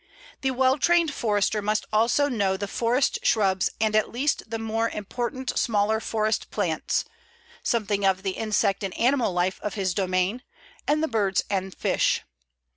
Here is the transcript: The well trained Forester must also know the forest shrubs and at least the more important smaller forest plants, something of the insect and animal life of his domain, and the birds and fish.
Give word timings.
The 0.41 0.49
well 0.49 0.79
trained 0.79 1.13
Forester 1.13 1.61
must 1.61 1.85
also 1.93 2.27
know 2.27 2.57
the 2.57 2.67
forest 2.67 3.19
shrubs 3.21 3.69
and 3.79 3.95
at 3.95 4.09
least 4.11 4.49
the 4.49 4.57
more 4.57 4.89
important 4.89 5.55
smaller 5.55 5.99
forest 5.99 6.49
plants, 6.49 7.05
something 7.61 8.03
of 8.03 8.23
the 8.23 8.31
insect 8.31 8.83
and 8.83 8.97
animal 8.97 9.31
life 9.31 9.59
of 9.61 9.75
his 9.75 9.93
domain, 9.93 10.41
and 10.87 11.03
the 11.03 11.07
birds 11.07 11.43
and 11.51 11.75
fish. 11.75 12.21